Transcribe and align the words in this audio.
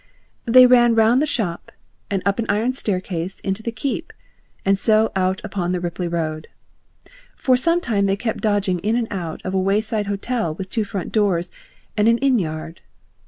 They 0.45 0.65
ran 0.65 0.95
round 0.95 1.21
the 1.21 1.27
shop 1.27 1.71
and 2.09 2.23
up 2.25 2.39
an 2.39 2.47
iron 2.49 2.73
staircase 2.73 3.39
into 3.41 3.61
the 3.61 3.71
Keep, 3.71 4.11
and 4.65 4.79
so 4.79 5.11
out 5.15 5.39
upon 5.43 5.73
the 5.73 5.79
Ripley 5.79 6.07
road. 6.07 6.47
For 7.35 7.55
some 7.55 7.79
time 7.79 8.07
they 8.07 8.15
kept 8.17 8.41
dodging 8.41 8.79
in 8.79 8.95
and 8.95 9.07
out 9.11 9.45
of 9.45 9.53
a 9.53 9.59
wayside 9.59 10.07
hotel 10.07 10.55
with 10.55 10.71
two 10.71 10.85
front 10.85 11.11
doors 11.11 11.51
and 11.95 12.07
an 12.07 12.17
inn 12.17 12.39
yard. 12.39 12.81